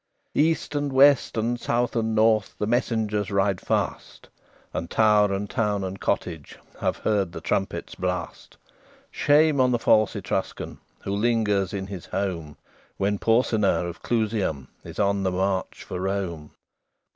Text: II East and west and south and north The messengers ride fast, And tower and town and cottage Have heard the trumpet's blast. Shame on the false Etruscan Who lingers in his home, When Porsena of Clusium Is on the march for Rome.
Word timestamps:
II 0.35 0.41
East 0.45 0.73
and 0.73 0.91
west 0.91 1.37
and 1.37 1.59
south 1.59 1.95
and 1.95 2.15
north 2.15 2.55
The 2.57 2.65
messengers 2.65 3.29
ride 3.29 3.61
fast, 3.61 4.29
And 4.73 4.89
tower 4.89 5.31
and 5.31 5.47
town 5.47 5.83
and 5.83 5.99
cottage 6.01 6.57
Have 6.79 6.97
heard 6.97 7.31
the 7.33 7.39
trumpet's 7.39 7.93
blast. 7.93 8.57
Shame 9.11 9.61
on 9.61 9.69
the 9.71 9.77
false 9.77 10.15
Etruscan 10.15 10.79
Who 11.03 11.11
lingers 11.15 11.71
in 11.71 11.85
his 11.85 12.07
home, 12.07 12.57
When 12.97 13.19
Porsena 13.19 13.85
of 13.87 14.01
Clusium 14.01 14.69
Is 14.83 14.97
on 14.97 15.21
the 15.21 15.29
march 15.31 15.83
for 15.83 15.99
Rome. 15.99 16.53